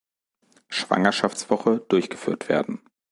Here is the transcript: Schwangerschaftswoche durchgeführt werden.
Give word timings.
Schwangerschaftswoche 0.69 1.77
durchgeführt 1.87 2.49
werden. 2.49 2.81